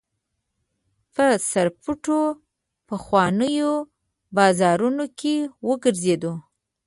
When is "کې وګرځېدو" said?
5.19-6.33